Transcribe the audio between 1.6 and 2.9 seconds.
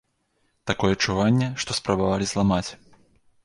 што спрабавалі зламаць.